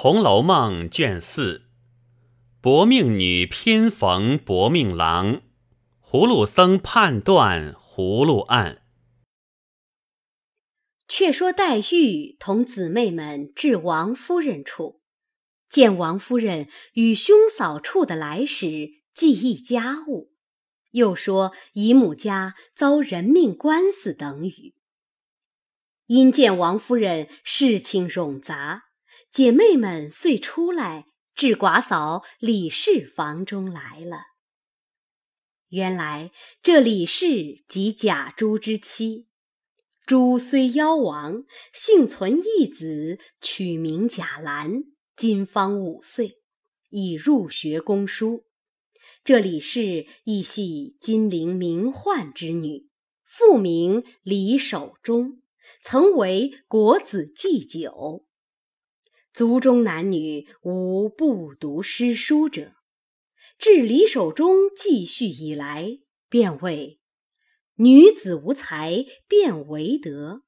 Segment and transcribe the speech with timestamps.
[0.00, 1.66] 红楼梦》卷四，
[2.60, 5.42] 薄命女偏逢薄命郎，
[6.00, 8.84] 葫芦僧判断葫芦案。
[11.08, 15.00] 却说黛玉同姊妹们至王夫人处，
[15.68, 20.30] 见王夫人与兄嫂处的来时，记忆家务，
[20.92, 24.76] 又说姨母家遭人命官司等语。
[26.06, 28.84] 因见王夫人事情冗杂，
[29.38, 34.22] 姐妹们遂出来至寡嫂李氏房中来了。
[35.68, 39.28] 原来这李氏即贾珠之妻，
[40.04, 44.82] 珠虽夭亡，幸存一子，取名贾兰，
[45.14, 46.40] 今方五岁，
[46.88, 48.42] 已入学宫书。
[49.22, 52.88] 这李氏亦系金陵名宦之女，
[53.24, 55.40] 父名李守忠。
[55.84, 58.26] 曾为国子祭酒，
[59.38, 62.72] 族中男女无不读诗书者。
[63.56, 66.98] 至李守忠继续以来，便谓
[67.76, 70.42] 女子无才便为德，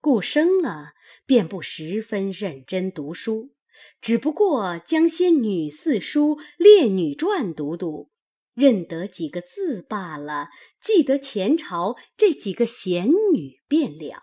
[0.00, 0.92] 故生了
[1.26, 3.56] 便不十分认真读书，
[4.00, 8.12] 只不过将些女四书、列女传读读，
[8.54, 10.46] 认得几个字罢了，
[10.80, 14.22] 记得前朝这几个贤女便了。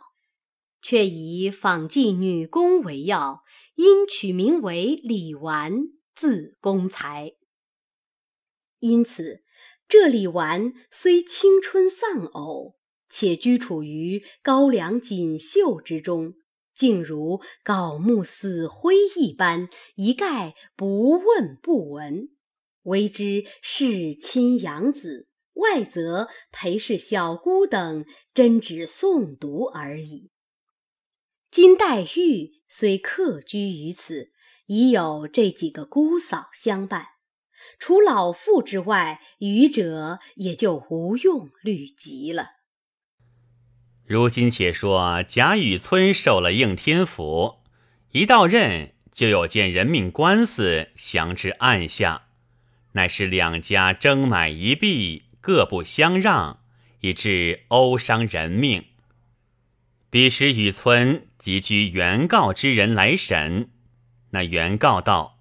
[0.81, 3.41] 却以访记女工为要，
[3.75, 7.33] 因取名为李纨，字公才。
[8.79, 9.43] 因此，
[9.87, 12.75] 这李纨虽青春丧偶，
[13.09, 16.35] 且居处于高粱锦绣之中，
[16.73, 22.29] 竟如槁木死灰一般，一概不问不闻，
[22.83, 30.31] 为之世亲养子，外则陪侍小姑等，真只诵读而已。
[31.55, 34.33] 金黛玉虽客居于此，
[34.65, 37.05] 已有这几个姑嫂相伴，
[37.79, 42.47] 除老妇之外，余者也就无用虑及了。
[44.05, 47.59] 如今且说贾雨村受了应天府，
[48.11, 52.27] 一到任就有件人命官司降至案下，
[52.91, 56.59] 乃是两家争买一币，各不相让，
[56.99, 58.83] 以致殴伤人命。
[60.15, 63.67] 彼时雨村即居原告之人来审，
[64.29, 65.39] 那原告道：“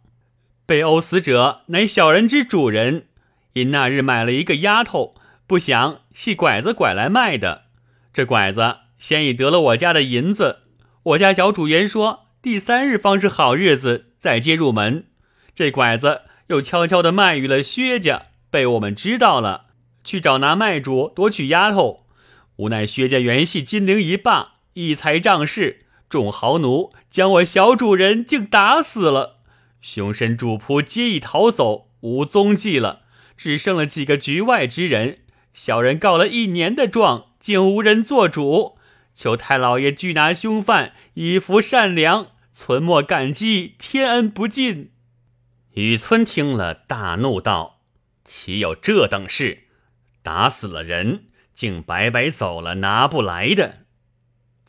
[0.67, 3.07] 被殴死者乃小人之主人，
[3.53, 5.15] 因那日买了一个丫头，
[5.47, 7.67] 不想系拐子拐来卖的。
[8.13, 10.63] 这拐子先已得了我家的银子，
[11.05, 15.07] 我家小主言说第三日方是好日子，再接入门。
[15.55, 19.67] 这拐子又悄悄的卖与了薛家，被我们知道了，
[20.03, 22.09] 去找拿卖主夺取丫头。
[22.57, 29.39] 无奈薛家原系金陵一霸。”一财仗势，众豪奴将我小主人竟打死了，
[29.81, 33.03] 凶身主仆皆已逃走，无踪迹了，
[33.37, 35.19] 只剩了几个局外之人。
[35.53, 38.77] 小人告了一年的状，竟无人做主，
[39.15, 44.91] 求太老爷拘拿凶犯，以服善良，存莫感激，天恩不尽。
[45.75, 47.81] 雨村听了，大怒道
[48.25, 49.69] ：“岂有这等事？
[50.25, 53.83] 打死了人，竟白白走了，拿不来的。”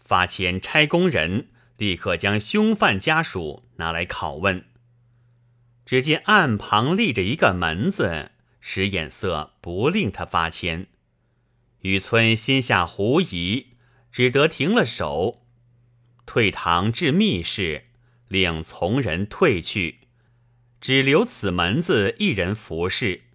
[0.06, 4.64] 发签差工人立刻将凶犯家属拿来拷问。
[5.86, 10.88] 只见案旁立着一个门子，使眼色不令他发签。
[11.82, 13.74] 雨村心下狐疑，
[14.12, 15.46] 只得停了手，
[16.26, 17.86] 退堂至密室，
[18.28, 20.00] 令从人退去，
[20.82, 23.26] 只留此门子一人服侍。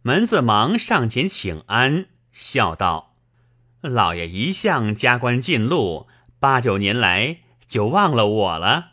[0.00, 3.05] 门子忙上前请安，笑道。
[3.88, 6.06] 老爷一向加官进禄，
[6.38, 8.92] 八九年来就忘了我了。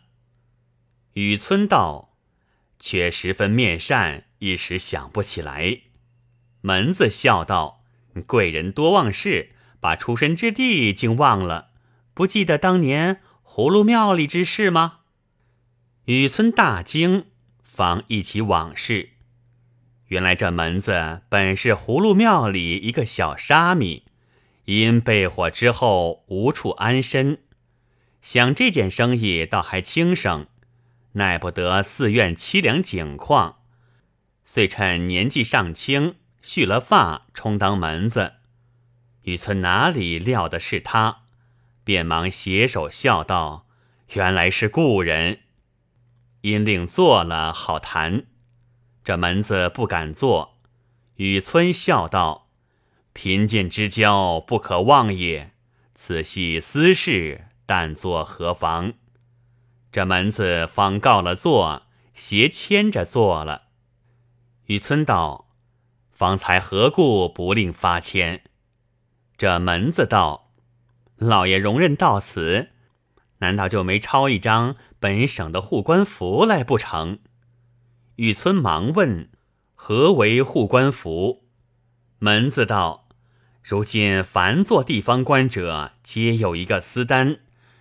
[1.14, 2.16] 雨村道，
[2.80, 5.82] 却十分面善，一时想不起来。
[6.62, 7.84] 门子笑道
[8.26, 9.50] ：“贵人多忘事，
[9.80, 11.70] 把出身之地竟忘了，
[12.14, 15.00] 不记得当年葫芦庙里之事吗？”
[16.06, 17.26] 雨村大惊，
[17.62, 19.12] 方忆起往事。
[20.08, 24.04] 原来这门子本是葫芦庙里一个小沙弥。
[24.66, 27.40] 因被火之后无处安身，
[28.22, 30.48] 想这件生意倒还轻省，
[31.14, 33.58] 奈不得寺院凄凉景况，
[34.46, 38.36] 遂趁年纪尚轻，蓄了发，充当门子。
[39.24, 41.24] 雨村哪里料的是他，
[41.84, 43.68] 便忙携手笑道
[44.14, 45.42] ：“原来是故人。”
[46.42, 48.26] 因令坐了好谈，
[49.04, 50.58] 这门子不敢坐。
[51.16, 52.43] 雨村笑道。
[53.14, 55.52] 贫贱之交不可忘也，
[55.96, 58.94] 此系私事，但作何妨？
[59.92, 61.84] 这门子方告了座，
[62.14, 63.68] 斜牵着坐了。
[64.66, 65.50] 雨村道
[66.12, 68.44] ：“方才何故不令发签？”
[69.38, 70.52] 这门子道
[71.18, 72.70] ：“老爷容忍到此，
[73.40, 77.20] 难道就没抄一张本省的护官符来不成？”
[78.18, 79.30] 雨村忙问
[79.76, 81.44] ：“何为护官符？”
[82.20, 83.03] 门子道
[83.64, 87.40] ：“如今凡做地方官者，皆有一个私单，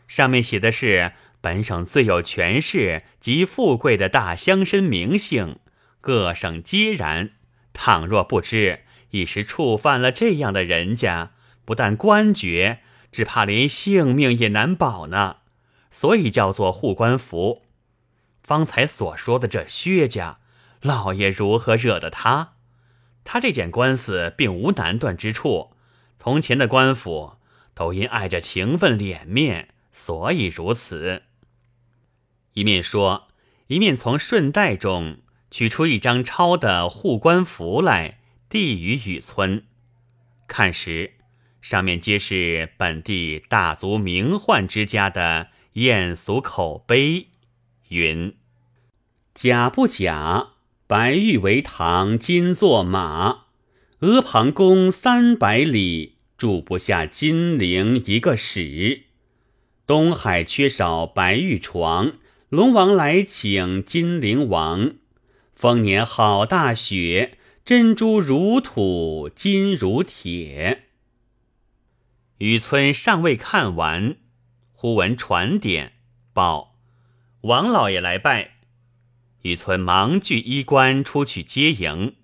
[0.08, 1.12] 上面写的是。”
[1.42, 5.58] 本省最有权势及富贵的大乡绅名姓，
[6.00, 7.30] 各省皆然。
[7.72, 11.32] 倘若不知，一时触犯了这样的人家，
[11.64, 12.78] 不但官爵，
[13.10, 15.38] 只怕连性命也难保呢。
[15.90, 17.62] 所以叫做护官符。
[18.40, 20.38] 方才所说的这薛家
[20.80, 22.52] 老爷如何惹得他？
[23.24, 25.71] 他这件官司并无难断之处。
[26.22, 27.32] 从前的官府
[27.74, 31.22] 都因碍着情分脸面，所以如此。
[32.52, 33.26] 一面说，
[33.66, 35.18] 一面从顺带中
[35.50, 39.64] 取出一张抄的护官符来，递与雨村。
[40.46, 41.14] 看时，
[41.60, 47.30] 上面皆是本地大族名宦之家的艳俗口碑，
[47.88, 48.36] 云
[49.34, 50.50] ：“假不假？
[50.86, 53.46] 白玉为堂，金作马，
[53.98, 56.11] 阿房宫三百里，
[56.42, 59.02] 住不下金陵一个史。
[59.86, 62.14] 东海缺少白玉床。”
[62.50, 64.94] 龙王来请金陵王，
[65.54, 70.88] 丰年好大雪，珍珠如土，金如铁。
[72.38, 74.16] 雨村尚未看完，
[74.72, 75.92] 忽闻传点
[76.32, 76.74] 报：
[77.42, 78.56] 王老爷来拜。
[79.42, 82.16] 雨村忙具衣冠出去接迎，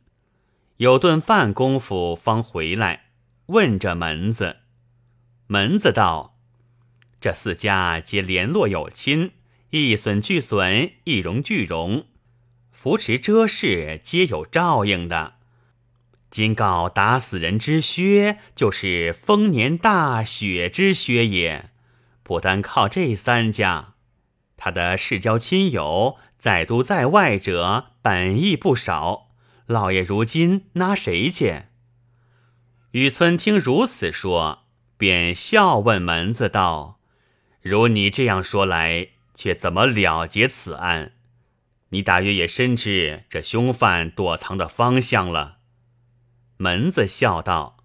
[0.79, 3.08] 有顿饭功夫方回来，
[3.49, 4.59] 问着门子。
[5.47, 6.39] 门子道
[7.21, 9.33] ：“这四家皆联络有亲。”
[9.71, 12.07] 一损俱损，一荣俱荣，
[12.73, 15.35] 扶持遮事皆有照应的。
[16.31, 21.69] 今告打死人之薛，就是丰年大雪之薛也。
[22.23, 23.93] 不单靠这三家，
[24.57, 29.29] 他的世交亲友在都在外者本亦不少。
[29.67, 31.65] 老爷如今拿谁去？
[32.99, 34.65] 雨村听如此说，
[34.97, 36.99] 便笑问门子道
[37.63, 41.13] ：“如你这样说来。”却怎么了结此案？
[41.91, 45.59] 你大约也深知这凶犯躲藏的方向了。
[46.57, 47.77] 门子笑道：“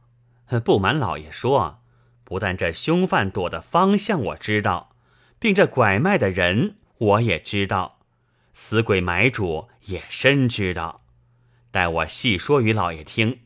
[0.66, 1.84] 不瞒老爷说，
[2.24, 4.96] 不但这凶犯躲的方向我知道，
[5.38, 8.00] 并这拐卖的人我也知道，
[8.52, 11.04] 死鬼买主也深知道。
[11.70, 13.43] 待我细说与老爷听。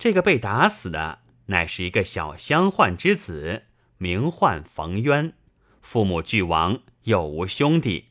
[0.00, 3.64] 这个被打死的，乃是一个小乡宦之子，
[3.98, 5.34] 名唤冯渊。”
[5.82, 8.06] 父母俱亡，又无兄弟，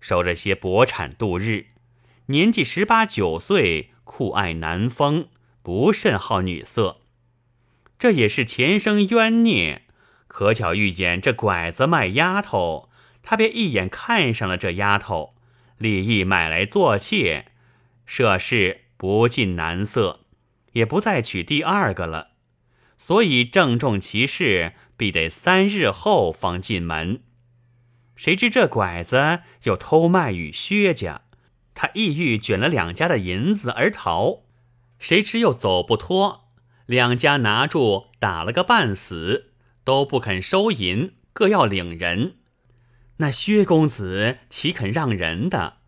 [0.00, 1.68] 守着些薄产度日。
[2.26, 5.28] 年纪十八九岁，酷爱男风，
[5.62, 7.00] 不甚好女色。
[7.98, 9.84] 这也是前生冤孽。
[10.26, 12.90] 可巧遇见这拐子卖丫头，
[13.22, 15.34] 他便一眼看上了这丫头，
[15.78, 17.46] 立意买来做妾。
[18.04, 20.19] 涉世不近男色，
[20.72, 22.32] 也不再娶第二个了。
[22.98, 27.22] 所以郑重其事，必得三日后方进门。
[28.14, 31.22] 谁知这拐子又偷卖与薛家，
[31.74, 34.42] 他意欲卷了两家的银子而逃，
[34.98, 36.50] 谁知又走不脱，
[36.84, 42.36] 两家拿住打了个半死，都不肯收银，各要领人。
[43.16, 45.78] 那薛公子岂肯让人的，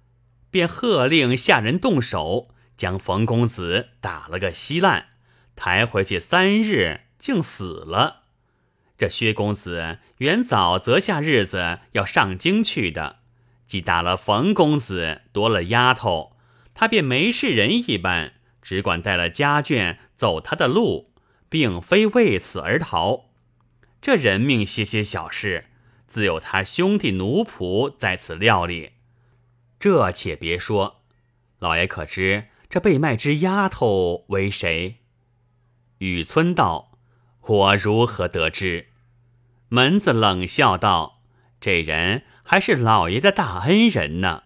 [0.50, 5.08] 便喝令下人动手，将冯公子打了个稀烂，
[5.54, 7.02] 抬回去三日。
[7.22, 8.24] 竟死了。
[8.98, 13.20] 这薛公子原早择下日子要上京去的，
[13.64, 16.36] 既打了冯公子，夺了丫头，
[16.74, 21.12] 他便没事人一般，只管带了家眷走他的路，
[21.48, 23.30] 并非为此而逃。
[24.00, 25.66] 这人命些些小事，
[26.08, 28.94] 自有他兄弟奴仆在此料理。
[29.78, 31.02] 这且别说，
[31.60, 34.96] 老爷可知这被卖之丫头为谁？
[35.98, 36.92] 雨村道。
[37.42, 38.86] 我如何得知？
[39.68, 41.20] 门子冷笑道
[41.60, 44.44] ：“这人还是老爷的大恩人呢。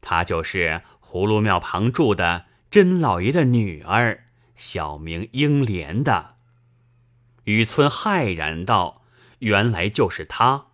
[0.00, 4.24] 他就是葫芦庙旁住的甄老爷的女儿，
[4.56, 6.38] 小名英莲的。”
[7.44, 9.02] 雨村骇然道
[9.38, 10.66] ：“原来就是他！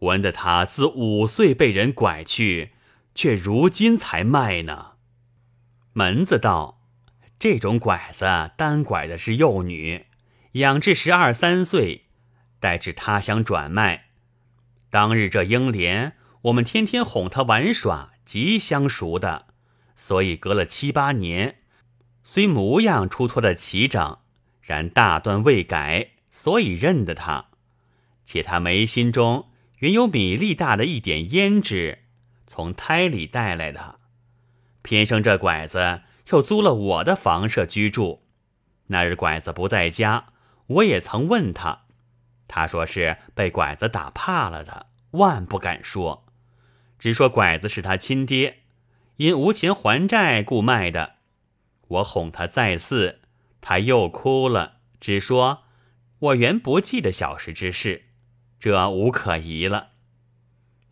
[0.00, 2.72] 闻得他自五岁被人拐去，
[3.14, 4.95] 却如今才卖呢。”
[5.98, 6.82] 门子道
[7.40, 10.04] ：“这种拐子单拐的是幼女。”
[10.52, 12.04] 养至十二三岁，
[12.60, 14.08] 待至他乡转卖。
[14.90, 16.12] 当日这英莲，
[16.42, 19.46] 我们天天哄她玩耍，极相熟的，
[19.94, 21.60] 所以隔了七八年，
[22.22, 24.18] 虽模样出脱的齐整，
[24.60, 27.46] 然大端未改，所以认得他。
[28.26, 29.48] 且他眉心中
[29.78, 32.00] 原有米粒大的一点胭脂，
[32.46, 33.95] 从胎里带来的。
[34.86, 38.22] 偏生这拐子又租了我的房舍居住。
[38.86, 40.26] 那日拐子不在家，
[40.68, 41.86] 我也曾问他，
[42.46, 46.24] 他说是被拐子打怕了的，万不敢说。
[47.00, 48.60] 只说拐子是他亲爹，
[49.16, 51.16] 因无钱还债故卖的。
[51.88, 53.18] 我哄他再四，
[53.60, 55.64] 他又哭了，只说
[56.20, 58.04] ：“我原不记得小时之事，
[58.60, 59.88] 这无可疑了。”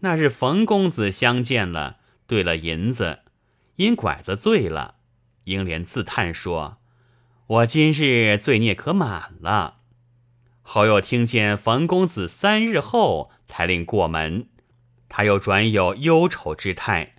[0.02, 3.20] 那日冯公子相见了，兑了银子，
[3.76, 4.96] 因拐子醉了，
[5.44, 6.78] 英莲自叹说
[7.46, 9.78] ：“我今日罪孽可满了。”
[10.62, 14.48] 后又听见冯公子三日后才令过门。
[15.08, 17.16] 他又转有忧愁之态，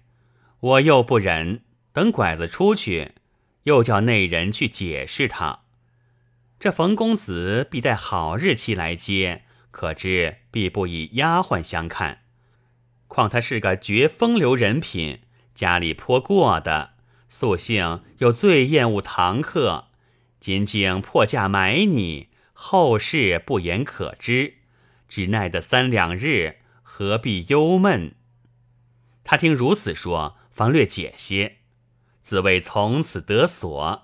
[0.60, 3.14] 我又不忍，等拐子出去，
[3.64, 5.62] 又叫内人去解释他。
[6.60, 12.24] 这冯公子必待好日期来接，可知必不以丫鬟相看。
[13.08, 15.22] 况他是个绝风流人品，
[15.56, 16.92] 家里颇过的，
[17.30, 19.86] 素性又最厌恶堂客，
[20.40, 24.56] 仅仅破价买你，后事不言可知，
[25.08, 26.58] 只奈得三两日。
[26.88, 28.16] 何必忧闷？
[29.26, 31.58] 他听如此说，方略解些，
[32.24, 34.04] 自谓从此得所。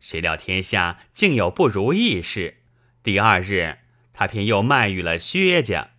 [0.00, 2.58] 谁料天下竟有不如意事。
[3.02, 3.78] 第二日，
[4.14, 5.90] 他偏又卖与了薛家。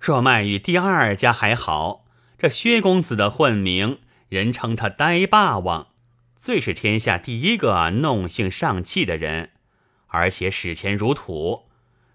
[0.00, 2.06] 若卖与第二家还好，
[2.38, 3.98] 这薛公子的混名，
[4.34, 5.86] 人称他呆霸王，
[6.40, 9.52] 最是天下第一个弄性上气的人，
[10.08, 11.68] 而且使钱如土，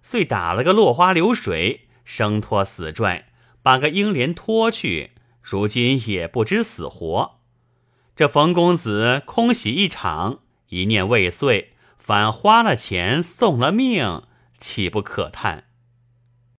[0.04, 3.28] 遂打了个落花流水，生拖死拽。
[3.62, 5.12] 把个英莲拖去，
[5.42, 7.40] 如今也不知死活。
[8.18, 14.24] 这冯公子空喜一场，一念未遂，反花了钱送了命，
[14.58, 15.69] 岂不可叹？